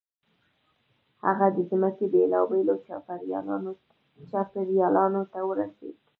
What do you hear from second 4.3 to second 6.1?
چاپېریالونو ته ورسېد.